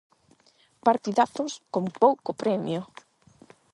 Partidazos 0.87 1.51
con 1.73 1.85
pouco 2.01 2.31
premio. 2.41 2.81